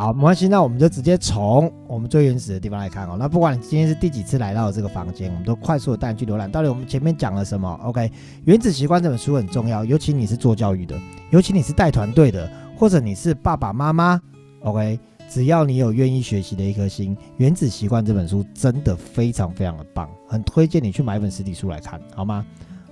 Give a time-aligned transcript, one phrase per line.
[0.00, 3.16] 好，没关系，那我们就直接从我们最原始的地方来看哦。
[3.18, 8.02] 那不管你今天是第几次来到这个房间，我们都快速的带你去浏览，到底我们前面讲了什么？OK，
[8.44, 10.96] 《原子习惯》这本书很重要，尤其你是做教育的，
[11.30, 14.20] 尤其你是带团队的，或者你是爸爸妈妈
[14.62, 22.46] ，OK，只要你有愿意学习的一颗心，《原子习惯》这本书真的非常非常的棒，很推荐你去买一本实体书来看，好吗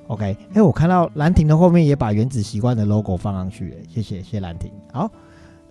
[0.09, 4.73] ？OK，哎，我看到兰亭的后面也把原子习惯的 logo 放上去，谢谢，谢谢兰亭。
[4.93, 5.09] 好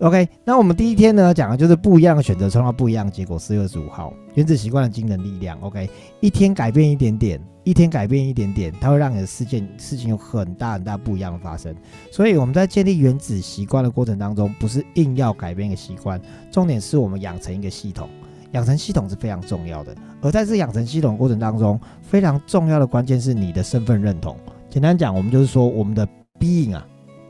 [0.00, 3.38] ，OK，那我们第一天呢讲的就是不一样的选择创造不一样的结果。
[3.38, 5.58] 四月二十五号，原子习惯的惊人力量。
[5.60, 5.88] OK，
[6.20, 11.74] 一天改变一点点，一天改变一点点，它会让你的事件事情有很大很大不一样的发生。
[12.10, 16.20] 所以我们在建立原子习惯的过程当中，不是硬要改变一个习惯，
[16.50, 18.08] 重点是我们养成一个系统。
[18.52, 24.34] 养成系统是非常重要的，而在这养成系统过程当中，非常重要的关键是你的身份认同。
[24.70, 26.08] 简单讲，我们就是说我们的
[26.38, 26.86] being 啊，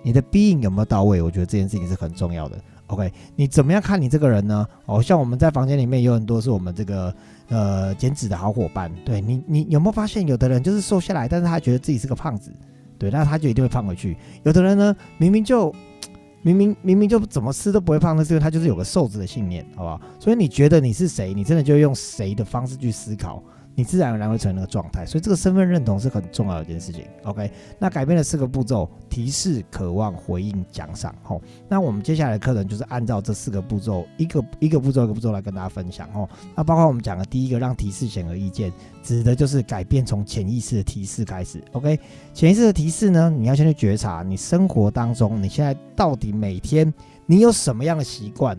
[0.06, 1.20] 你的 being 有没有到位？
[1.20, 2.56] 我觉得这件事情是很重要的。
[2.86, 4.64] OK，你怎么样看你这个人呢？
[4.84, 7.12] 哦，像我们在房间里面有很多是我们这个
[7.48, 8.88] 呃减脂的好伙伴。
[9.04, 12.54] 对你，你有没有发现有的人就是瘦下来，但是他觉得自己是个胖子，
[12.96, 14.16] 对，那他就一定会胖回去。
[14.44, 15.74] 有的人呢，明明就
[16.42, 20.00] 明明明明就怎么吃都不会胖，但是因为他就是有个瘦子的信念，好不好？
[20.20, 23.42] 所以你觉得你是谁，你真的就用谁的方式去思考。
[23.76, 27.04] 你自然而然会成那个状态，所以这个身份认同是很重要的一件事情。
[27.24, 31.14] OK，那改变了四个步骤：提示、渴望、回应、奖赏。
[31.22, 36.10] 吼，那我们接下来的课程就是按照这四个步骤，一个一个步骤一个步骤来跟大家分享。
[36.12, 41.62] 吼，那包括我们讲的第一个，让提示显而易见，指的就是改变从潜意识的提示开始。
[41.72, 42.00] OK，
[42.32, 46.92] 潜意识的提示呢，你要先去觉察你生活当中你现在到底每天
[47.26, 48.56] 你有什么样的习惯。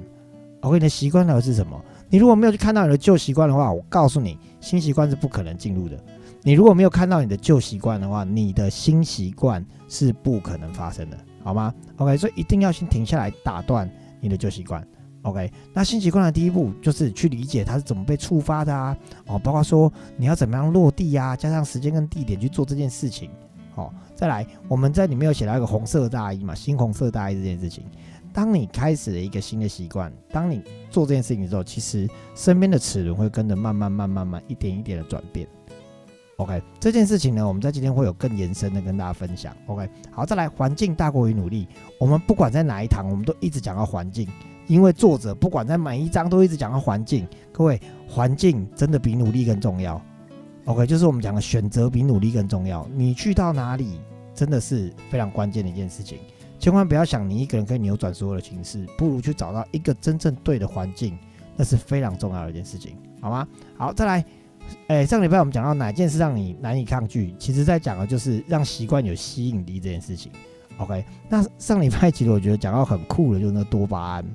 [0.62, 1.80] OK，你的习惯到底是什么？
[2.09, 5.97] 你如果没有去看到你的旧习惯的话，我告诉你，新习惯是不可能进入的。
[6.44, 13.89] 你如果没有看到你的旧习惯的话，你的新习惯是不可能发生的，好吗？OK，所以一定要先停下来，打断
[14.22, 14.86] 你的旧习惯。
[15.23, 23.30] OK，那新习惯的第一步就是去理解它是怎么被触发的啊，哦，包括说你要怎么样落地呀，加上时间跟地点去做这件事情。
[23.76, 27.83] 哦，再来，我们在里面有写到一个红色大衣嘛，新红色大衣这件事情。
[28.37, 30.61] 当你开始了一个新的习惯，当你
[30.92, 35.48] 做这件事情的时候，其实身边的齿轮会跟着慢慢、慢、慢慢、一点一点的转变。
[36.36, 39.58] OK，这件事情呢，我们在今天会有更延伸的跟大家分享。
[39.65, 41.67] OK，好，再来，环境大过于努力。
[41.99, 44.30] 我们不管在哪一堂，我们都一直讲到环境，
[44.67, 47.27] 因为作者不管在每一章都一直讲到环境。
[47.52, 49.99] 各位，环境真的比努力更重要。
[50.65, 52.87] OK，就是我们讲的选择比努力更重要。
[52.93, 53.99] 你去到哪里，
[54.36, 56.20] 真的是非常关键的一件事情。
[56.60, 61.18] 千万不要想你一个人可以扭转所有的情势，不如去找到一个真正对的环境，
[61.56, 63.48] 那是非常重要的一件事情，好吗？
[63.78, 64.26] 好，再来，
[64.88, 67.34] 哎，上礼拜我们讲到哪件事让你难以抗拒？
[67.38, 70.32] 其实在讲的就是让习惯有吸引力这件事情。
[70.78, 74.26] OK，那上礼拜其实我觉得讲到很酷的，就是那多巴胺。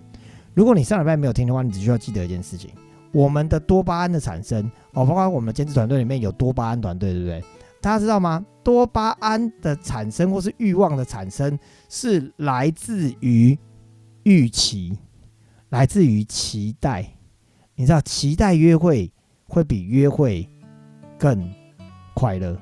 [0.55, 2.71] 如果你上礼拜没有听的话，你只需要记得一件事情：
[3.13, 7.45] 我们的多巴胺的产生，哦，包括我们的兼职团队里面有多巴胺团队，对不对？
[7.83, 8.47] 大家知道吗？
[8.63, 13.59] 多巴胺的产生或是欲望的产生，是来自于
[14.23, 14.97] 预期，
[15.71, 17.13] 来自于期待。
[17.75, 19.11] 你知道，期待约会
[19.49, 20.49] 会比约会
[21.19, 21.53] 更
[22.15, 22.57] 快乐，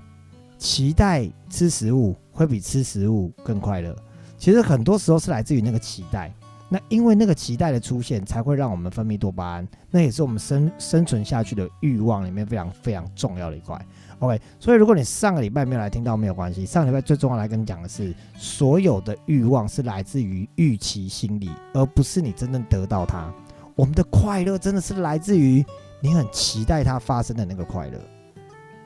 [0.57, 3.95] 期待吃食物会比吃食物更快乐。
[4.39, 6.35] 其实很多时候是来自于那个期待。
[6.73, 13.77] 那因为那个期待的出现，才会让我们分泌多巴胺，那也是我们生生存下去的欲望里面非常非常重要的一块。
[14.21, 16.65] OK，所以如果你上个礼拜没有来听到，没有关系。
[16.65, 23.33] 上礼拜最重要来跟你讲的是，所有的欲望是来自于预期心理，而不是你真正得到它。
[23.75, 25.65] 我们的快乐真的是来自于
[26.01, 27.99] 你很期待它发生的那个快乐。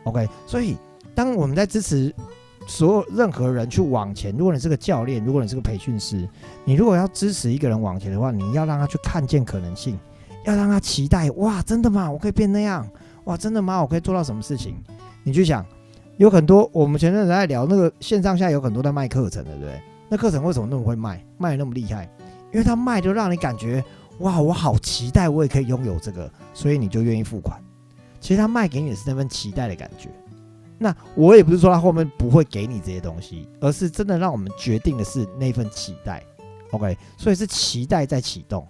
[0.04, 0.78] OK，所以
[1.14, 2.14] 当我们在支持
[2.66, 6.28] 所有任何人去往前，如果你是个教练，如果你是个培训师，
[6.64, 9.98] 你如果要支持一个人往前的话，你要让他去看见可能性，
[10.44, 12.10] 要让他期待，哇，真的吗？
[12.10, 12.88] 我可以变那样？
[13.24, 13.80] 哇，真的吗？
[13.80, 14.76] 我可以做到什么事情？
[15.22, 15.64] 你去想，
[16.16, 19.80] 有很多我们前阵子在聊那个线上下有很多在卖课程的，对不对？
[20.08, 22.08] 那课程为什么那么会卖，卖的那么厉害？
[22.52, 23.82] 因为他卖就让你感觉
[24.20, 27.60] 哇，我好期待，我也可以拥有这个，所以你就愿意付款。
[28.20, 30.08] 其实他卖给你的是那份期待的感觉。
[30.78, 36.22] 那我也不是说他后面不会给你这些东西，而是真的让我们决定的是那份期待。
[36.72, 38.66] OK，所以是期待在启动，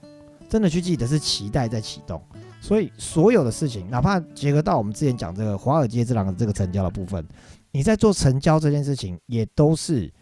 [0.48, 2.22] 真的去记得是期待在启动。
[2.60, 7.26] 所以所有的事情，哪怕结合到我们之前讲这个华尔街之狼的这个成交的部分，
[7.70, 10.12] 你在做成交这件事情，也都是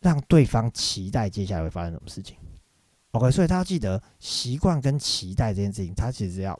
[0.00, 2.36] 让对方期待接下来会发生什么事情。
[3.12, 6.58] OK，所以他要记得习惯跟期待这件事情，他其实要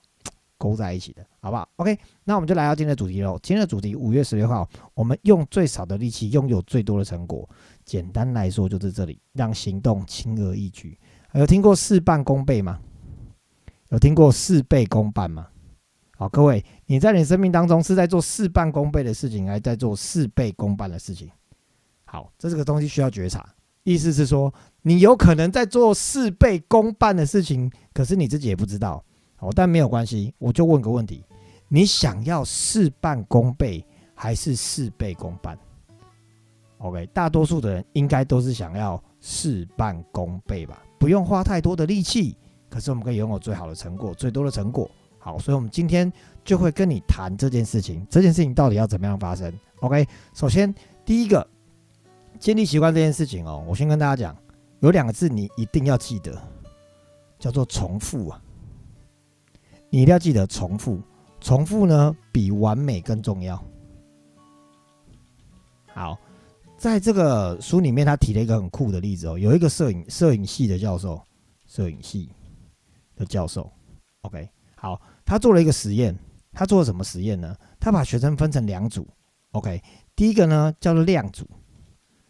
[0.62, 3.36] 勾在一起的，好不好？OK，那我们就来到今天的主题喽。
[3.42, 7.48] 今天的主题，五月十六号，我们用最少的力气拥有最多的成果。
[7.84, 10.96] 简单来说，就是这里，让行动轻而易举。
[11.34, 12.78] 有听过事半功倍吗？
[13.88, 15.48] 有听过事倍功半吗？
[16.16, 21.28] 好，各位，你在你生命当中是在做事半功倍的事情，还是在做事倍功半的事情？
[22.04, 23.44] 好，这是个东西需要觉察。
[23.82, 29.04] 意思是说，你有可能在做事倍功半的事情，可是你自己也不知道。
[29.42, 31.24] 好，但没有关系，我就问个问题：
[31.66, 33.84] 你想要事半功倍，
[34.14, 35.58] 还是事倍功半
[36.78, 42.36] ？OK，大多数的人应该都是想要事半功倍吧，不用花太多的力气，
[42.70, 44.88] 可是我们可以拥有最好的成果，最多的成果。
[45.18, 46.12] 好，所以我们今天
[46.44, 48.06] 就会跟你谈这件事情。
[48.08, 50.72] 这件事情到底要怎么样发生？OK，首先
[51.04, 51.44] 第一个
[52.38, 54.36] 建立习惯这件事情哦，我先跟大家讲，
[54.78, 56.40] 有两个字你一定要记得，
[57.40, 58.40] 叫做重复啊。
[59.94, 60.98] 你一定要记得重复，
[61.38, 63.62] 重复呢比完美更重要。
[65.92, 66.18] 好，
[66.78, 71.20] 在这个书里面，他提了一个很酷的例子哦，有一个摄影摄影系的教授，
[71.66, 72.30] 摄影系
[73.16, 73.70] 的教授
[74.22, 74.98] ，OK，好。
[75.26, 76.18] 他做了一个实验，
[76.52, 77.54] 他做了什么实验呢？
[77.78, 79.06] 他把学生分成两组
[79.50, 79.82] ，OK，
[80.16, 81.46] 第一个呢叫做量组，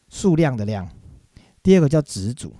[0.08, 0.84] 数量的量；
[1.62, 2.52] 第二个叫值组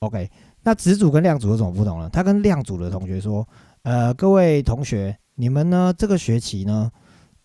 [0.00, 0.30] ，OK。
[0.62, 2.10] 那值组跟量组有什么不同呢？
[2.10, 3.48] 他跟量组的同学说
[3.86, 6.90] ：“呃，各位同学，你们呢这个学期呢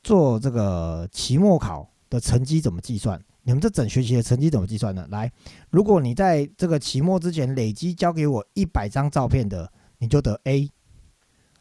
[0.01, 3.23] 做这个期末考的成绩怎么计算？
[3.43, 5.07] 你们这整学期的成绩怎么计算呢？
[5.11, 5.31] 来，
[5.69, 10.67] 如果你在这个期末之前累积交给我一百张照片的，你就得 A。”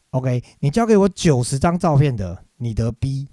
[0.09, 3.27] OK，你交给我九十张照片的，你得 B。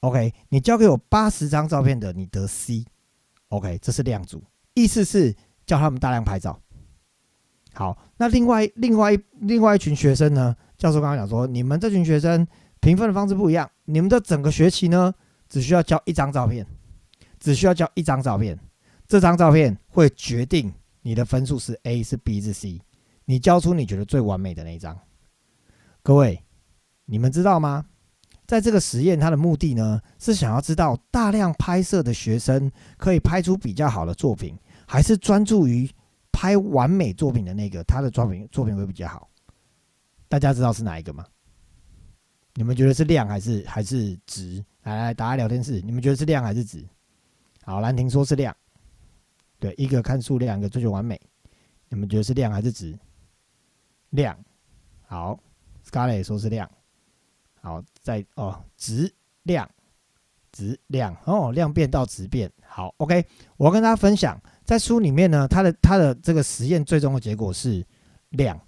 [0.00, 2.84] OK，你交给我八十张照片的，你得 C。
[3.50, 4.42] OK，这是量组，
[4.74, 5.32] 意思是
[5.64, 6.60] 叫他们大量拍照。
[7.76, 10.56] 好，那另外另外另外一群学生呢？
[10.78, 12.46] 教授刚刚讲说，你们这群学生
[12.80, 15.12] 评分的方式不一样，你们的整个学期呢，
[15.46, 16.66] 只需要交一张照片，
[17.38, 18.58] 只需要交一张照片，
[19.06, 22.80] 这张照片会决定你的分数是 A 是 B 是 C，
[23.26, 24.98] 你交出你觉得最完美的那一张。
[26.02, 26.42] 各位，
[27.04, 27.84] 你们知道吗？
[28.46, 34.56] 在这个实验，它的目的呢，是想要知道大量拍摄的学生可以拍出比较好的作品，
[34.86, 35.90] 还是专注于
[36.36, 39.26] 拍完美作品的那个，他的作品作品会比较好？
[40.28, 41.24] 大家知道是哪一个吗？
[42.52, 44.62] 你们觉得是量还是还是值？
[44.82, 46.86] 来来，大家聊天室，你们觉得是量还是值？
[47.64, 48.54] 好，兰亭说是量。
[49.58, 51.18] 对，一个看数量，一个追求完美。
[51.88, 52.94] 你们觉得是量还是值？
[54.10, 54.38] 量。
[55.06, 55.40] 好。
[55.88, 56.68] Scarlett 说是量，
[57.62, 59.70] 好，在哦，质量，
[60.50, 63.24] 质量哦，量变到质变，好，OK，
[63.56, 67.86] 我要跟大家分享，在书里面呢，他的他的这个实验最终的结果是
[68.30, 68.60] 量，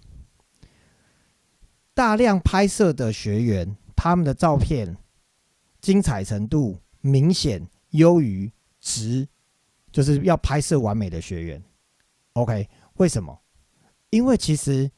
[1.92, 4.96] 大量拍摄的学员，他们的照片
[5.80, 8.50] 精彩程度明显优于
[8.80, 9.28] 值，
[9.90, 11.62] 就是要拍摄完美的学员
[12.34, 13.38] ，OK，为什么？
[14.10, 14.90] 因为其实。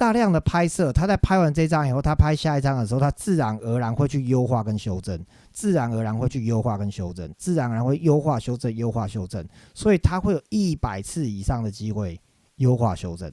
[0.00, 12.18] 大量的拍摄，他在拍完这张以后，他拍下一张的时候，他自然而然会去优化跟修正，自然而然会去优化跟修正，自然而然会优化修正优化修正，所以他会有一百次以上的机会
[12.54, 13.30] 优化修正。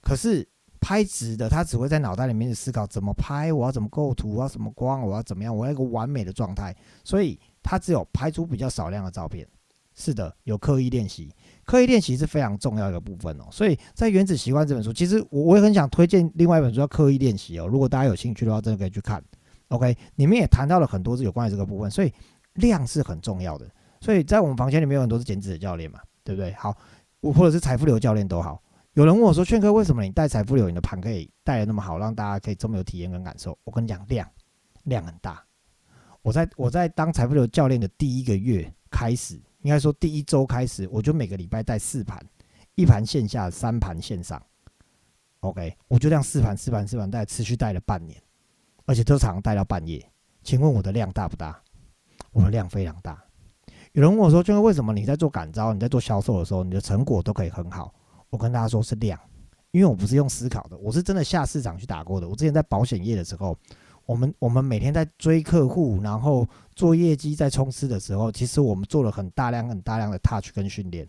[0.00, 0.48] 可是
[0.80, 9.44] 拍直的，他只会在脑袋里面思考怎么拍，我要怎么构图，我要什么光，我要怎么样，我要一个完美的状态，所以他只有拍出比较少量的照片。
[9.94, 11.34] 是的，有刻意练习。
[11.64, 17.66] 刻意练习是非常重要的一个部分哦，所以在《原子习惯》这本书，其实我我也很想推荐另外一本书叫《刻意练习》哦。
[17.66, 19.22] 如果大家有兴趣的话，真的可以去看。
[19.68, 22.12] OK，里面也谈到了很多是有关于这个部分，所以
[22.54, 23.66] 量是很重要的。
[24.00, 26.52] 所以在我们房间里面有很多是减脂的教练嘛，对不对？
[26.54, 26.76] 好，
[27.20, 28.60] 我或者是财富流教练都好。
[28.94, 34.28] 有人问我说：“劝哥，为什么你带财富流，你的盘可以带的那么好，让大家可以这么有体验跟感受？”我跟你讲，量
[34.82, 35.42] 量很大。
[36.20, 39.40] 我在我在当财富流教练的第一个月开始。
[39.62, 42.20] 应该说，第一周开始，我就每个礼拜带四盘，
[42.74, 44.40] 一盘线下，三盘线上。
[45.40, 48.20] OK，我就这样四盘、四盘、四盘带，持续带了半年，
[48.86, 50.04] 而且都常带到半夜。
[50.42, 51.60] 请问我的量大不大？
[52.32, 53.22] 我的量非常大。
[53.92, 57.94] 有人问我说：“就是为什么你在做感召、你在做销售的时候，你的成果都可以很好？”
[58.30, 59.18] 我跟大家说是量，
[59.70, 62.28] 因为我不是用思考的，我是真的下市场去打过的。
[62.28, 63.56] 我之前在保险业的时候。
[64.04, 71.08] 我们我们每天在追客户，然后做业绩，在冲刺的时候，其实我们做了很大量、很大量的 touch 跟训练。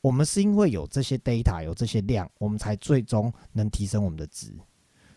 [0.00, 4.52] 我们是因为有这些 data，有这些量，我们才最终能提升我们的值。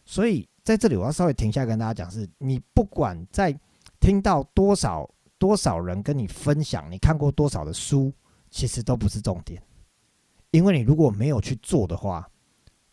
[0.04, 3.56] 所以在这里，我要稍微停下跟大家讲：是你不管在
[4.00, 8.12] 听到多少多少人跟你分享，你看过多少的书，
[8.50, 9.62] 其实都不是重点，
[10.52, 12.28] 因为你如果没有去做的话，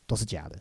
[0.07, 0.59] 都是假的。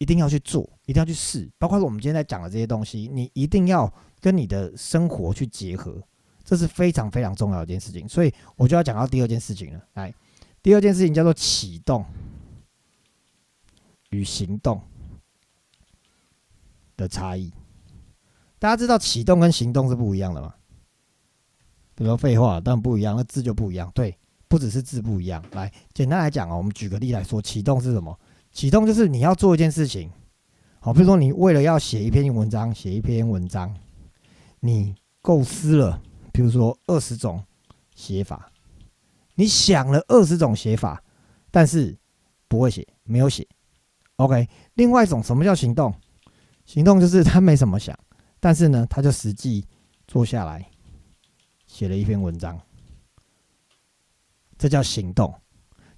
[0.00, 6.02] 一定要去做，一定要去试，包括我们今天在讲的这些东西，你一定要跟你的生活去结合，
[6.42, 8.08] 这是非常非常重要的一件事情。
[8.08, 9.80] 所以我就要讲到第二件事情了。
[9.92, 10.12] 来，
[10.62, 12.04] 第二件事情叫做启动
[14.08, 14.80] 与行动。
[17.00, 17.50] 的差异。
[18.58, 20.54] 大家知道启动跟行动是不一样的吗？
[21.94, 23.90] 比如说废话，但不一样，那字就不一样。
[23.94, 24.14] 对，
[24.48, 25.42] 不只是字不一样。
[25.52, 28.14] 来，简单来讲啊，我们举个例来说，启动是什么？
[28.52, 30.10] 启动就是你要做一件事情，
[30.80, 33.74] 好，比如说你为了要写一篇文章，写一篇文章，
[34.58, 36.02] 你构思了，
[36.32, 37.42] 比如说二十种
[37.94, 38.50] 写法，
[39.34, 41.02] 你想了二十种写法，
[41.50, 41.96] 但是
[42.48, 43.46] 不会写，没有写。
[44.16, 45.94] OK，另外一种什么叫行动？
[46.66, 47.98] 行动就是他没什么想，
[48.38, 49.66] 但是呢，他就实际
[50.06, 50.68] 坐下来
[51.66, 52.60] 写了一篇文章，
[54.58, 55.32] 这叫行动。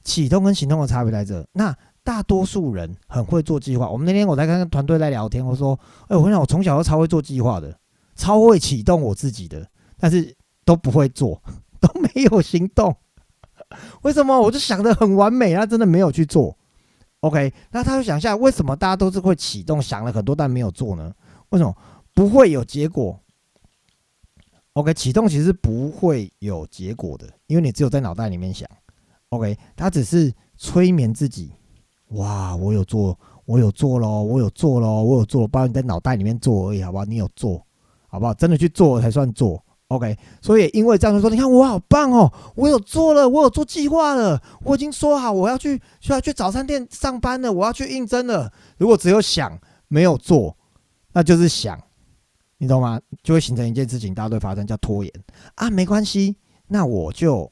[0.04, 1.46] 启动跟行动的差别在这。
[1.52, 3.88] 那大多数人很会做计划。
[3.88, 5.78] 我们那天我在跟团队在聊天，我说
[6.08, 7.78] ：“哎，我跟你讲，我从小都超会做计划的，
[8.16, 9.64] 超会启动我自己的，
[9.98, 11.40] 但是都不会做，
[11.80, 12.96] 都没有行动。
[14.02, 14.40] 为什么？
[14.40, 16.56] 我就想的很完美，他真的没有去做。
[17.20, 21.12] OK，那他就想一下，为什么大家都是会启动，想了很多但没有做呢？
[21.50, 21.72] 为什么
[22.12, 23.16] 不会有结果
[24.72, 28.68] ？OK，启动其实不会有结果的，因为你只有在脑袋里面想。
[29.28, 31.52] OK，他只是催眠自己。”
[32.12, 37.04] 哇，我有做，我有做喽，我有做喽，我有做，不然你在脑袋里面做而已，好不好？
[37.04, 37.64] 你有做，
[38.08, 38.34] 好不好？
[38.34, 40.16] 真的去做才算做，OK。
[40.40, 48.52] 所以因为这样说，你看我好棒哦，我有做了，我有做计划了，我已经说好我要去需要去早餐店上班了，我要去应征了。
[48.76, 50.54] 如果只有想没有做，
[51.14, 51.80] 那就是想，
[52.58, 53.00] 你懂吗？
[53.22, 55.12] 就会形成一件事情，大家都会发生叫拖延
[55.54, 56.36] 啊，没关系，
[56.68, 57.50] 那我就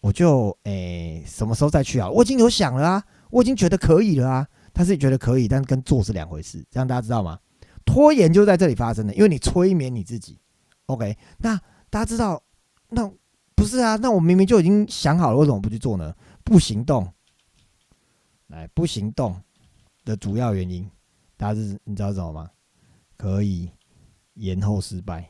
[0.00, 2.10] 我就诶什么时候再去啊？
[2.10, 3.04] 我已经有想了啊。
[3.34, 7.36] 我已经觉得可以了啊，他是觉得可以，但跟做是两回事，这样大家知道吗？
[7.84, 10.38] 拖延就在这里发生的，因为你催眠你自己。
[10.86, 11.60] OK，那
[11.90, 12.40] 大家知道，
[12.90, 13.10] 那
[13.56, 13.96] 不是啊？
[13.96, 16.14] 那我明明就已经想好了，为什么不去做呢？
[16.44, 17.12] 不行动，
[18.46, 19.36] 来不行动
[20.04, 20.88] 的主要原因，
[21.36, 22.48] 大家是你知道什么吗？
[23.16, 23.68] 可以
[24.34, 25.28] 延后失败，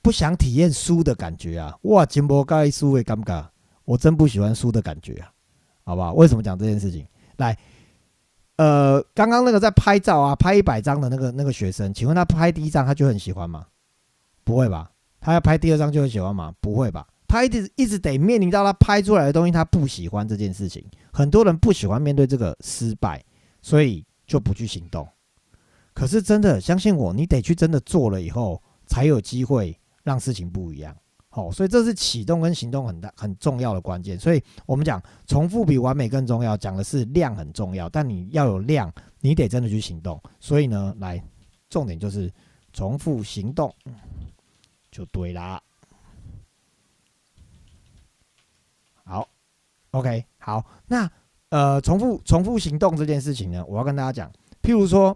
[0.00, 1.76] 不想体验输的感觉啊！
[1.82, 3.48] 哇，金波该输会尴尬，
[3.84, 5.32] 我真不喜欢输的感觉啊！
[5.86, 6.12] 好不好？
[6.12, 7.06] 为什么讲这件事情？
[7.38, 7.56] 来，
[8.56, 13.64] 呃，刚刚那个在拍照啊，拍一百张的那个那个学生，请问他拍第一张他就很喜欢吗？
[14.42, 14.90] 不会吧？
[15.20, 16.52] 他要拍第二张就很喜欢吗？
[16.60, 17.06] 不会吧？
[17.28, 20.84] 他一直一直得面临到他拍出来的东西他不喜欢这件事情。
[21.12, 23.24] 很多人不喜欢面对这个失败，
[23.62, 25.08] 所以就不去行动。
[25.94, 30.94] 可是真的相信我，你得去真的做了以后，才有机会让事情不一样。
[31.36, 34.18] 哦，所以这是启动跟行动很大很重要的关键。
[34.18, 37.90] 所以我们讲重复比完美更重要，讲的是量很重要。
[37.90, 38.90] 但你要有量，
[39.20, 40.18] 你得真的去行动。
[40.40, 41.22] 所以呢，来
[41.68, 42.32] 重点就是
[42.72, 43.70] 重复行动
[44.90, 45.62] 就对啦。
[49.04, 49.28] 好
[49.90, 51.10] ，OK，好，那
[51.50, 55.14] 呃，重复重复行动这件事情呢，我要跟大家讲，譬如说。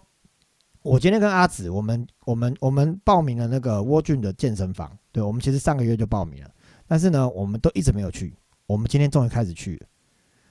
[0.82, 6.50] 我今天跟阿紫，我们我们我们报名了那个沃俊的健身房，对我们其实上个月就报名了，
[6.86, 8.34] 但是呢，我们都一直没有去。
[8.66, 9.86] 我们今天终于开始去了，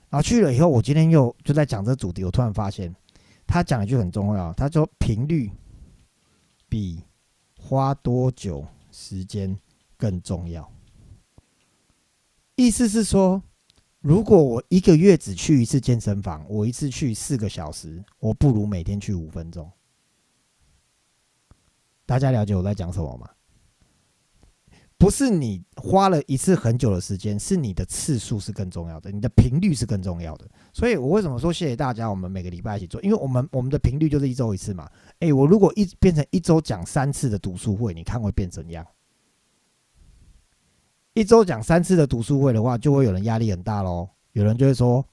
[0.09, 2.93] 然后去了以后，我今天又就在讲这主题，我突然发现
[3.47, 5.49] 他讲一句很重要，他说频率
[6.67, 7.01] 比
[7.59, 9.57] 花多久时间
[9.97, 10.71] 更重要。
[12.55, 13.41] 意思是说，
[14.01, 19.67] 如果我一个月只去一次健身房，我一次去四个小时，我不如每天去五分钟。
[22.09, 23.29] 大家了解我在讲什么吗？
[24.97, 30.47] 不是你花了一次很久的时间，是你的次数是更重要的，你的频率是更重要的。
[30.73, 32.09] 所以我为什么说谢谢大家？
[32.09, 34.89] 我们每个礼拜一起做，因为我们我们的频率就是一周一次嘛。
[35.19, 38.83] 诶，我如果一变成一周讲三次的读书会，你看会变怎样？
[41.13, 44.09] 一周讲三次的读书会的话，就会有人压力很大喽。
[44.31, 45.05] 有人就会说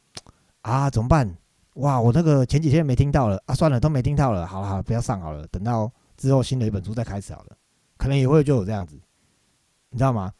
[0.62, 1.30] 啊，怎么办？
[1.74, 5.92] 哇，我那个前几天没听到了啊，算了，都没听到了，好了好了，不要上好了，等到。
[6.16, 7.56] 之后新的一本书再开始好了，
[7.96, 8.98] 可能也会就有这样子，
[9.90, 10.32] 你知道吗？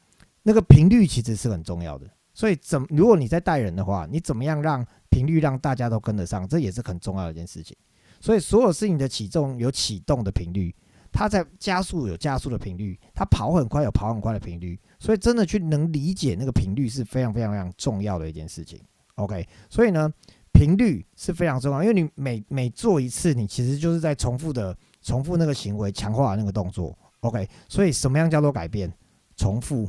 [0.42, 7.76] 那个频率其实是很重要的，所以怎如果你在带人的话，你怎么样让频率让大家都跟得上，这也是很重要的一件事情。
[8.21, 10.75] 所以所有事情的启动有启动的频率，
[11.12, 18.80] 它在加速有加速的频率，它跑很快有跑很快的频率，所以真的去能理解那个频率是非常非常非常重要的一件事情。
[19.16, 20.12] OK，所以呢，
[20.56, 24.76] 频率是非常重要，因为你每每做一次，你其实就是在重复的。
[25.02, 27.48] 重复那个行为，强化那个动作，OK。
[27.68, 28.92] 所以什么样叫做改变？
[29.36, 29.88] 重复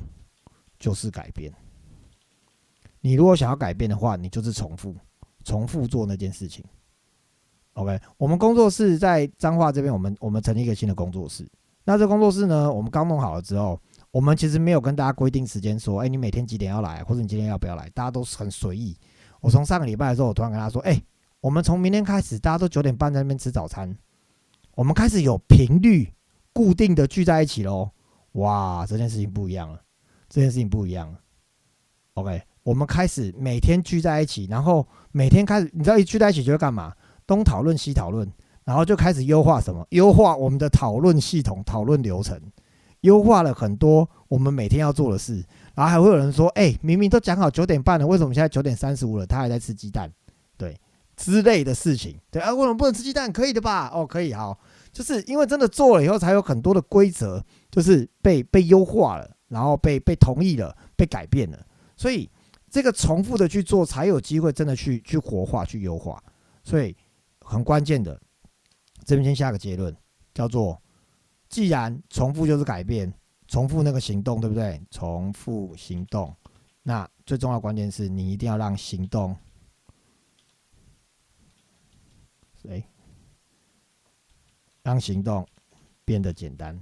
[0.77, 1.51] 就是改变。
[3.01, 4.95] 你如果想要改变的话，你就是重复，
[5.43, 6.63] 重复做那件事情
[7.73, 7.99] ，OK。
[8.17, 11.49] 我们工作室在彰化这边，我们我们成立一个新的工作室。
[11.83, 13.81] 那这工作室呢，我们刚弄好了之后，
[14.11, 17.89] 我们其实没有跟大家规定时间，说，哎，你每天几点要来，或者你今天要不要来？
[17.89, 18.95] 大家都是很随意。
[19.41, 21.01] 我从上个礼拜的时候，我突然跟他说，哎，
[21.39, 23.95] 我们从明天开始，大家都九点半在那边吃早餐，
[24.75, 26.11] 我们开始有频率
[26.53, 27.89] 固定的聚在一起喽。
[28.33, 29.81] 哇，这件事情不一样了，
[30.29, 31.19] 这件事情不一样了。
[32.13, 36.93] OK，我们开始每天聚在一起，然后每天开始，你知道一聚在一起就会干嘛？
[37.25, 38.27] 东讨论西讨论，
[38.63, 39.85] 然后就开始优化什么？
[39.89, 42.41] 优化我们的讨论系统、讨论流程，
[43.07, 45.43] 优化了很多我们每天要做的事。
[45.73, 50.11] 然后还会有人说：“哎，明明都讲好九点半了，为什么现在九点三十五了，他还在吃鸡蛋？”
[50.57, 50.75] 对，
[51.15, 52.19] 之类的事情。
[52.31, 53.31] 对啊，为什么不能吃鸡蛋？
[53.31, 53.89] 可以的吧？
[53.93, 54.33] 哦，可以。
[54.33, 54.59] 好，
[54.91, 61.65] 就是因为真的做了以后，才有很多的规则，就是被被优化了，然后被被同意了，被改变了。
[61.95, 62.27] 所以
[62.69, 66.21] 这个重复的去做，才有机会真的去去活化、去优化。
[66.63, 66.95] 所以
[67.41, 68.19] 很关键的，
[69.05, 69.95] 这边先下个结论，
[70.33, 70.81] 叫做：
[71.49, 73.13] 既然重复就是改变。
[73.49, 74.81] 重复那个行动，对不对？
[74.91, 76.35] 重复行动，
[76.83, 79.33] 那最重要关键是你一定要让行动，
[82.61, 82.83] 谁？
[84.83, 85.47] 让行动
[86.03, 86.77] 变得简单。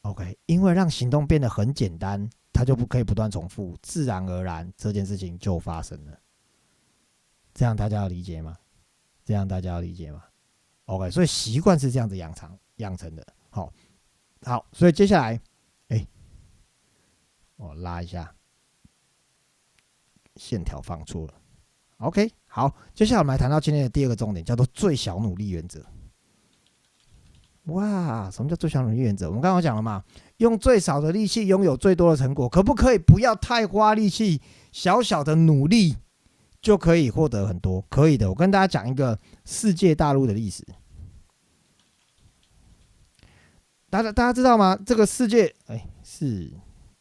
[0.00, 6.18] OK，因为让行动变得很简单，它就不可以不断重复，自然而然这件事情就发生了。
[7.52, 8.56] 这样大家要理解吗？
[9.22, 10.24] 这样大家要理解吗
[10.86, 13.24] ？OK，所以习惯是这样子养成养成的。
[13.48, 13.72] 好。
[14.42, 15.38] 好，所以接下来，
[15.88, 16.06] 哎，
[17.56, 18.34] 我拉一下
[20.36, 21.34] 线条放错了。
[21.98, 25.84] OK，好，接下来我们来谈到今天的第二个重点，叫做最小努力原则。
[27.64, 29.26] 哇，什么叫最小努力原则？
[29.26, 30.02] 我们刚刚讲了嘛，
[30.38, 34.40] 用最少的力气拥有最多的成果，可不可以不要太花力气，
[34.72, 35.98] 小小的努力
[36.62, 37.82] 就可以获得很多？
[37.90, 38.30] 可以的。
[38.30, 40.66] 我跟大家讲一个世界大陆的历史。
[43.90, 44.78] 大家大家知道吗？
[44.86, 46.48] 这个世界，哎，世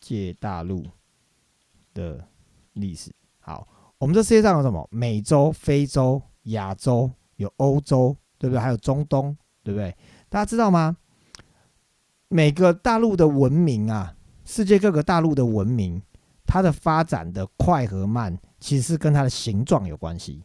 [0.02, 0.84] 界大陆
[1.94, 2.28] 的
[2.74, 3.14] 历史。
[3.38, 3.68] 好，
[4.00, 4.88] 我们这世界上有什么？
[4.92, 8.60] 美洲、非洲、亚洲，有欧洲，对不对？
[8.60, 9.96] 还有中东，对不对？
[10.30, 10.98] 大家知道吗？
[12.28, 16.02] 每个大陆的文明啊，世界各个大陆的文明，
[16.48, 20.44] 它的发展的快和慢，其实是跟它的形状有关系。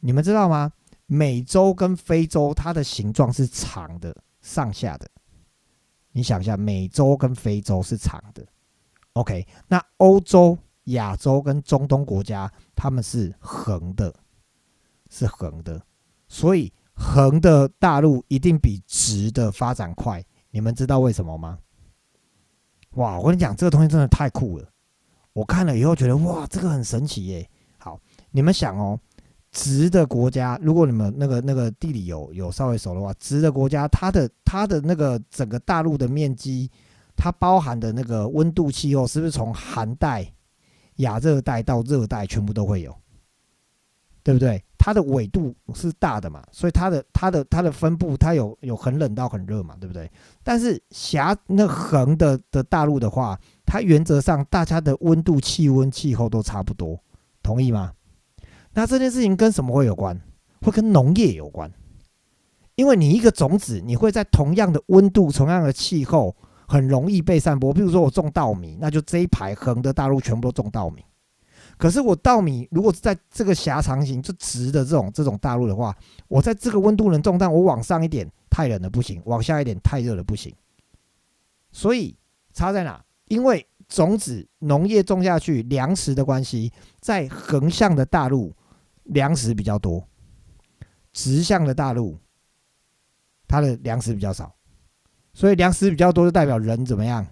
[0.00, 0.72] 你们知道吗？
[1.06, 4.16] 美洲跟非洲，它的形状是长的。
[4.42, 5.08] 上下的，
[6.10, 8.44] 你想一下，美洲跟非洲是长的
[9.14, 9.46] ，OK？
[9.68, 14.14] 那欧洲、亚洲跟中东国家，他们是横的，
[15.08, 15.80] 是横的，
[16.28, 20.22] 所以横的大陆一定比直的发展快。
[20.50, 21.58] 你们知道为什么吗？
[22.96, 24.68] 哇，我跟你讲，这个东西真的太酷了！
[25.32, 27.48] 我看了以后觉得，哇，这个很神奇耶。
[27.78, 27.98] 好，
[28.32, 29.00] 你们想哦。
[29.52, 36.70] 直的国家，如果你们那个那个地理有有稍微熟的话，直的国家，它的它的那个整个大陆的面积，
[37.14, 40.26] 它包含的那个温度气候，是不是从寒带、
[40.96, 42.96] 亚热带到热带全部都会有？
[44.24, 44.62] 对不对？
[44.78, 50.10] 它的纬度是大的嘛，所以它的它的它的分布，它有有很冷到很热嘛，对不对？
[50.42, 56.98] 但是狭那横的的大陆的话，它原则上大家的温度、气温、气候都差不多，
[57.42, 57.92] 同意吗？
[58.74, 60.20] 那这件事情跟什么会有关？
[60.62, 61.68] 会跟农业有关，
[62.76, 66.36] 因为你一个种子，你会在同样的温度、同样的气候，
[66.68, 67.72] 很容易被散播。
[67.74, 71.04] 比如说我种稻米，那就这一排横的大陆全部都种稻米。
[71.76, 75.92] 可是我稻米如果是在这个狭长型就直的这种这种大陆的话，
[76.28, 80.54] 我在这个温度能种，但我往上一点太冷了不行，往下一点太热了不行。
[81.72, 82.16] 所以
[82.52, 83.04] 差在哪？
[83.26, 88.54] 因为种子农业种下去，粮食的关系，在横向的大陆。
[89.04, 90.06] 粮食比较多，
[91.12, 92.18] 直向的大陆，
[93.48, 94.54] 它的粮食比较少，
[95.34, 97.26] 所以粮食比较多就代表人怎么样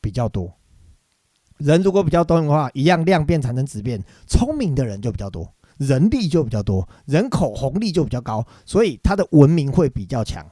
[0.00, 0.52] 比较多。
[1.58, 10.46] 人如果比较多的话，一样量变产生质变，聪明的人就比较多，人力就比较多，人口红利就比较高，所以它的文明会比较强。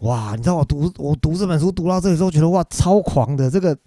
[0.00, 3.78] 哇，你知道我读我读这本书读到这里时候，觉得哇超狂的，这个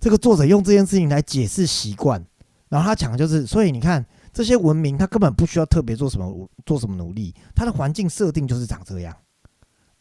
[0.00, 2.24] 这个作者用这件事情来解释习惯，
[2.68, 4.06] 然后他讲的就是，所以你看。
[4.36, 9.16] 这些文明，它根本不需要特别做什么做什么努力，它的环境设定就是长这样。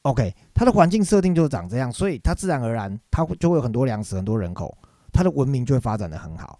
[0.02, 4.78] OK，它的环境设定就是长这样，所以它自然而然，它就会有很多粮食、很多人口，
[5.14, 6.60] 它的文明就会发展的很好。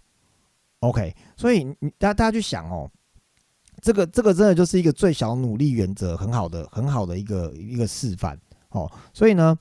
[0.78, 2.90] OK，所以你大家大家去想哦，
[3.82, 8.90] 这个这个真的就是一个最小努力原则，很好的很好的一个一个示范哦。
[9.12, 9.54] 所以呢，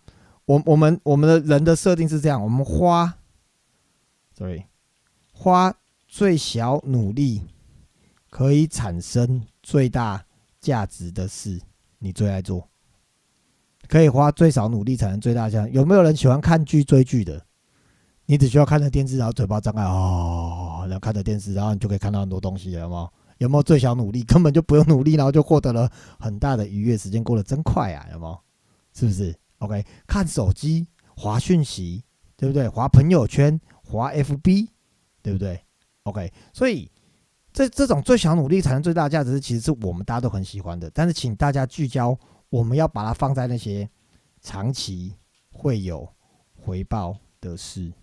[0.46, 3.14] 我我们我们的人的设定是这样，我们花
[4.38, 4.64] ，sorry，
[5.34, 5.76] 花
[6.08, 7.42] 最小努力。
[8.36, 10.22] 可以产生最大
[10.60, 11.58] 价值的事，
[12.00, 12.68] 你最爱做。
[13.88, 15.66] 可以花最少努力产生最大价。
[15.70, 17.42] 有没有人喜欢看剧追剧的？
[18.26, 23.10] 你只需要看着电视，然后嘴巴张开哦，然后看着电视，然后你就可以看到很多东西了吗？
[23.38, 24.22] 有没有最小努力？
[24.24, 28.06] 根本就不用努力，然后就获得了很大的愉悦，时间过得真快啊！
[28.12, 28.38] 有没有？
[28.94, 32.04] 是不是？OK，看手机、划讯息，
[32.36, 32.68] 对不对？
[32.68, 34.68] 划朋友圈、划 FB，
[35.22, 35.58] 对不对
[36.04, 36.92] ？OK，所以
[37.56, 40.92] 这这种最小努力产生最大价值，其实是我们大家都很喜欢的。
[40.94, 42.14] 但是，请大家聚焦，
[42.50, 43.90] 我们要把它放在那些
[44.42, 45.16] 长期
[45.54, 46.06] 会有
[46.54, 47.94] 回报的事。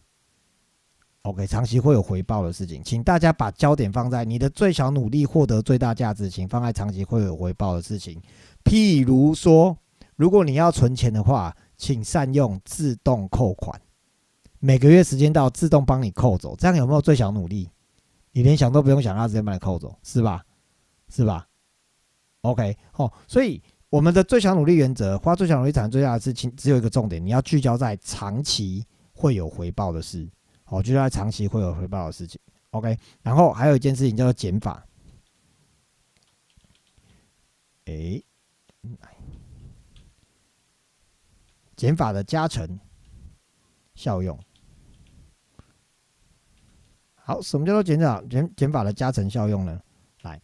[1.21, 8.19] OK，长期会有回报的事情，请大家把焦点放在你的最小努力获得最大价值，请放在长期会有回报的事情。
[8.65, 9.77] 譬如说，
[10.17, 13.79] 如果你要存钱的话，请善用自动扣款，
[14.61, 17.69] 每个月时间到自动帮你扣走，这样有没有最小努力？
[18.33, 20.45] 你连想都不用想，他直接把你扣走，是吧？
[21.09, 21.47] 是吧
[22.40, 30.29] ？OK，哦，所以我们的最小努力原则，花最小努力产生最大的事情，只有一个重点，你要聚焦在长期会有回报的事。
[30.66, 32.40] 我就在长期会有回报的事情
[32.71, 32.99] ，OK。
[33.21, 34.83] 然后还有一件事情叫做减法，
[37.85, 38.23] 哎，
[41.77, 42.81] 减法的加成
[43.95, 44.38] 效用。
[47.33, 49.81] 好，什么叫做减法减减法的加成效用呢？
[50.23, 50.40] 来，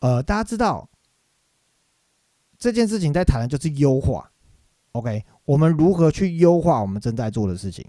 [0.00, 0.88] 呃，大家知道
[2.58, 4.28] 这件事情在谈的就是优化
[4.92, 5.24] ，OK。
[5.44, 7.86] 我们如何去优化我们正在做的事情？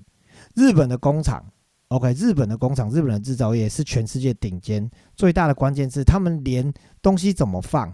[0.53, 1.43] 日本的工厂。
[1.89, 4.89] OK，日本的工厂，日本的制造业是全世界顶尖。
[5.15, 7.93] 最大的关键是，他们连东西怎么放，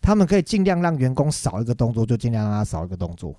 [0.00, 3.34] 他们可以尽量让员工少一个动作，就尽量让他少一个动作。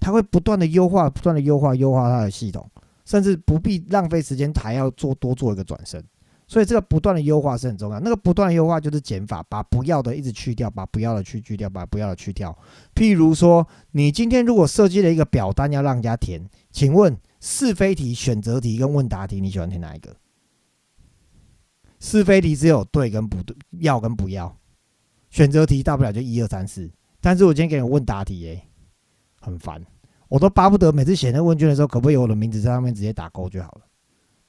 [0.00, 2.68] 他会不断的优化，不断的优化，优化他的系统，
[3.06, 6.04] 甚至不必浪费时间，还要做多做一个转身。
[6.46, 7.98] 所以这个不断的优化是很重要。
[8.00, 12.56] 那个不断的优化就是减法，把不要的一直去掉，把不要的去去掉，把不要的去掉。
[12.94, 17.16] 譬如说，你今天如果设计了一个表单要让人家填，请问？
[17.38, 20.16] 是非题、选择题跟问答题，你喜欢填哪一个？
[22.00, 24.56] 是非题只有对跟不对，要跟不要。
[25.30, 26.90] 选择题大不了就一二三四。
[27.20, 28.62] 但是我今天给你问答题，耶，
[29.40, 29.84] 很烦，
[30.28, 33.80] 我都巴不得每次写那问卷的时候，可不可以有我的名字在上面直接打勾就好了，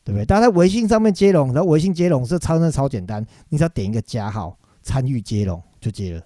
[0.04, 0.26] 对不对？
[0.26, 6.22] 大家在微信上面接龙，然后微信接龙是超真的超简单，你只要点一个加号，参与接龙就接了，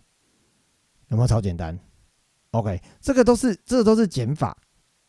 [1.10, 1.78] 有没有超简单
[2.52, 4.58] ？OK，这个都是这都是减法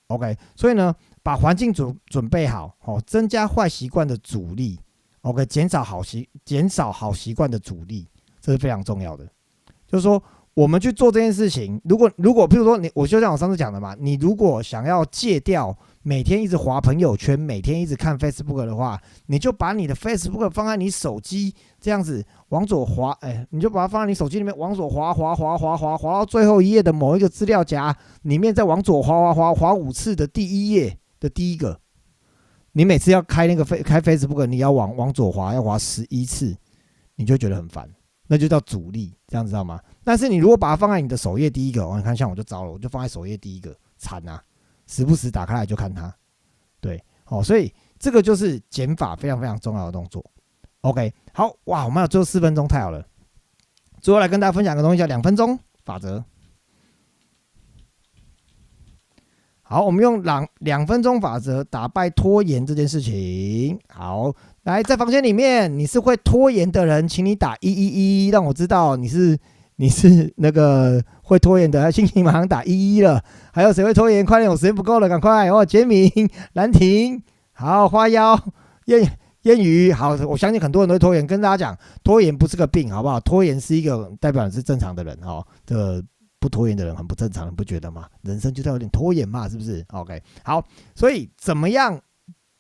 [0.08, 0.94] ，OK，所以呢。
[1.24, 4.76] 把环境准准备好，哦，增加坏习惯的阻力
[5.20, 8.08] ，OK，减少好习减少好习惯的阻力，
[8.40, 9.24] 这是非常重要的。
[9.86, 10.20] 就是说，
[10.54, 30.98] 我们去做这件事情，如果如果，譬如说你，我就像我上次讲的嘛，你如果想要戒掉每天一直滑朋友圈，每天一直看 Facebook 的话，你就把你的 Facebook 放在你手机这样子往左滑，哎，你就把它放在你手机里面往左滑滑滑滑滑滑到最后一页的某一个资料夹里面，再往左滑滑滑滑五次的第一页。
[31.22, 31.78] 的第一个，
[32.72, 36.52] 你每次要开那个飞开 Facebook，你要往往左滑，要滑十一次，
[37.14, 37.88] 你就觉得很烦，
[38.32, 39.78] 那就叫阻力，这样知道吗？
[40.02, 44.42] 但是你如果把它放在你的首页第一个，你看像我就糟了，我就放在首页第一个，惨啊！
[44.86, 46.10] 时不时打开来就看它，
[46.80, 50.24] 对，好，所以这个就是减法非常非常重要的动作。
[50.80, 53.06] OK，好哇，我们还有最后四分钟，太好了。
[54.00, 56.24] 最后来跟大家分享个东西，叫两分钟法则。
[59.60, 63.78] 好，我们用两两分钟法则打败拖延这件事情。
[63.90, 69.38] 好，来在房间里面，你是会拖延的人，请你打一一一，让我知道你是
[69.76, 73.22] 你是 那个会拖延的，心情马上打一一了。
[73.52, 74.24] 还有谁会拖延？
[74.24, 75.64] 快点，我时间不够了，赶快哦！
[75.64, 76.10] 杰明、
[76.52, 77.22] 兰亭，
[77.52, 78.38] 好，花妖、
[78.86, 83.18] 烟烟雨，好，我相信很多人都会拖延，跟大家讲，拖延不是个病，好不好？
[83.20, 85.44] 拖延是一个代表你是正常的人哦。
[85.66, 86.02] 这。
[86.42, 88.04] 不拖延的人很不正常，你不觉得吗？
[88.22, 90.60] 人生就是有点拖延嘛，是不是？OK，好，
[90.92, 91.96] 所以怎么样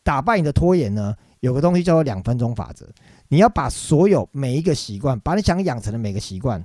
[0.04, 1.12] 打败你的拖延呢？
[1.42, 2.88] 有个东西叫做两分钟法则，
[3.28, 6.64] 你要把所有每一个习惯，把你想养成的每个习惯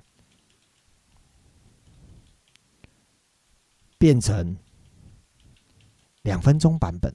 [3.97, 4.55] 变成
[6.21, 7.13] 两分钟版本。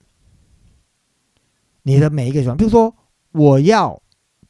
[1.82, 2.94] 你的每一个习惯，比如说
[3.30, 4.02] 我要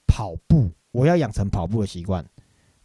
[0.06, 2.26] 跑步，我要养成跑步的习惯，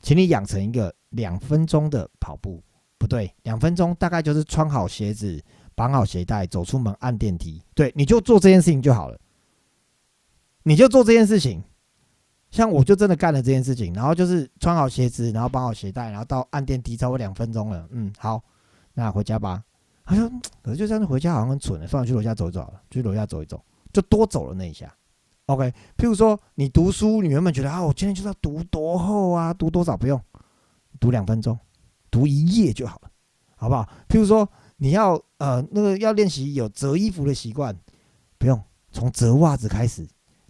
[0.01, 0.93] 请你养成一个。
[1.11, 2.61] 两分钟的跑步
[2.97, 5.41] 不对，两分钟大概就是穿好鞋子、
[5.73, 7.63] 绑好鞋带、走出门、按电梯。
[7.73, 9.17] 对，你就做这件事情就好了。
[10.67, 11.63] 你就做这件事情，
[12.51, 17.87] 像我就真的干了这件事情，然后就是穿好鞋子，然后绑好鞋带，然后到按电梯，超过两分钟了。
[17.91, 18.43] 嗯，好，
[18.93, 19.63] 那回家吧。
[20.03, 20.29] 他说
[20.61, 24.93] ：“可是就这样子回家好像很蠢的，算了，去楼下走一走好了，去楼下走一走，就多走了那一下。
[25.45, 30.21] OK，譬如说你读书，你原本觉得啊，我今天就是要读多厚啊，读多少不用。”
[30.99, 31.57] 读两分钟，
[32.11, 33.09] 读一页就好了，
[33.55, 33.87] 好不好？
[34.09, 37.73] 譬如说，你要呃那个要练习有折衣服的习惯，
[38.37, 40.05] 不用从折袜子开始，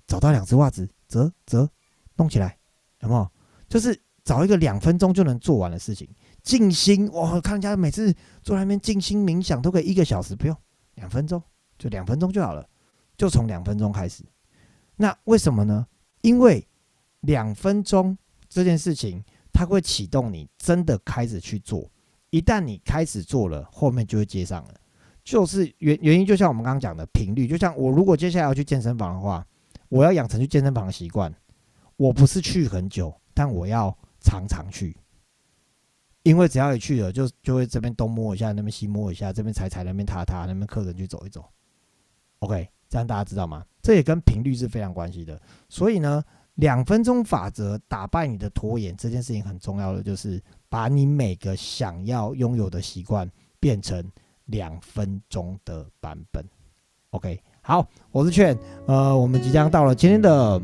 [0.08, 1.70] 找到两只袜子，折折
[2.16, 2.58] 弄起来，
[3.02, 3.30] 有没有？
[3.70, 6.10] 就是找一个两分钟就能做完的事情，
[6.42, 7.12] 静心。
[7.12, 10.56] 哇，看人家每次坐在那边静心冥想都可以一个小时，不用
[10.96, 11.42] 两分钟，
[11.78, 12.68] 就两分钟就好了，
[13.18, 14.24] 就从两分钟开始。
[14.96, 15.86] 那为什么呢？
[16.22, 16.66] 因为
[17.22, 18.18] 两分钟
[18.50, 21.90] 这件事情，它会启动你真的开始去做。
[22.30, 24.74] 一旦你开始做了，后面就会接上了。
[25.24, 29.46] 就是原原因，就像我们刚刚讲的频率，就像我如果接下来要去健身房的话，
[29.90, 31.34] 我要养成去健身房的习惯。
[31.96, 34.96] 我不是去很久，但我要常常去，
[36.22, 41.44] 因为只要一去了，就就会这边东摸一下，那边西摸一下，这边踩踩，那边踏踏，那边客人去走一走。
[42.38, 43.66] OK，这样大家知道吗？
[43.82, 45.42] 这也跟频率是非常关系的。
[45.70, 46.24] 所以呢，
[46.56, 53.28] 两分钟法则打败你的拖延这件事情很重要的，就是把你每个想要拥有的习惯
[53.60, 54.08] 变成
[54.46, 56.46] 两分钟的版本。
[57.10, 60.62] OK，好，我是劝，呃，我们即将到了今天的。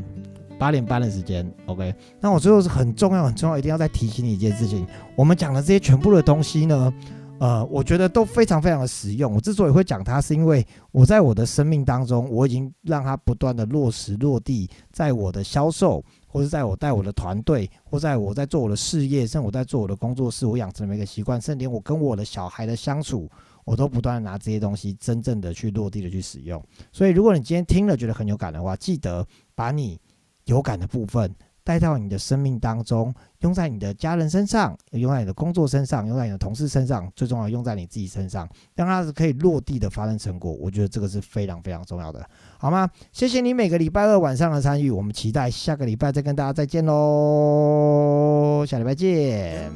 [0.58, 1.94] 八点半的时间，OK。
[2.22, 4.88] 那我最后是很重要、很重要，一定要再提醒你一件事情。
[5.14, 6.94] 我们讲的这些全部的东西呢，
[7.40, 9.34] 呃，我觉得都非常非常的实用。
[9.34, 23.30] 我之所以会讲它，是因为我在我的生命当中，我已经让它不断的落实落地，在我的销售，或者在我带我的团队，或在我在做我的事业，甚至我在做我的工作室，我养成了一个习惯，甚至连我跟我的小孩的相处，
[23.66, 26.64] 我都不断拿这些东西，真正的去落地的去使用。
[26.92, 30.00] 所以，如果你今天听了觉得很有感的话，记得把你。
[30.46, 38.46] 有感的部分带到你的生命当中，用在你的家人身上，用在你的工作身上，用在你的同事身上，最重要用在你自己身上，
[38.76, 40.52] 让它是可以落地的发生成果。
[40.52, 42.90] 我觉得这个是非常非常重要的，好吗？
[43.14, 49.72] 谢谢你每个礼拜二晚上的参与，我们期待下个礼拜再跟大家再见喽，下礼拜见。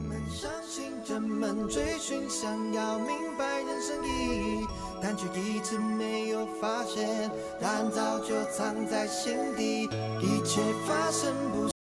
[3.82, 4.68] 生意义
[5.02, 7.30] 但却一直没有发现，
[7.62, 9.84] 答案早就藏在心底，
[10.20, 11.77] 一切发生不。